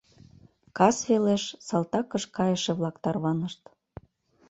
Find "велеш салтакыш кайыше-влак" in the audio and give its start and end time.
1.09-2.95